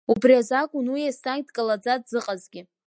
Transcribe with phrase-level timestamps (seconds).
[0.11, 2.61] Убри азакәын уи еснагь дкалаӡа дзыҟазгьы.